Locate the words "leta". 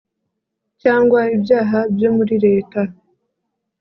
2.45-2.81